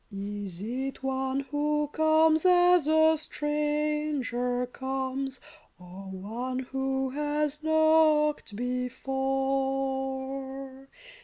[0.11, 5.39] Is it one who comes as a stranger comes,
[5.77, 10.89] Or one who has knocked before